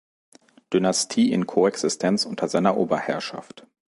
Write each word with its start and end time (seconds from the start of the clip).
Dynastie 0.73 1.31
in 1.31 1.45
Koexistenz 1.45 2.25
unter 2.25 2.47
seiner 2.47 2.75
Oberherrschaft. 2.75 3.67